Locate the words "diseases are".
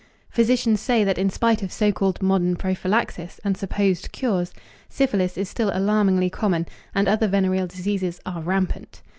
7.67-8.41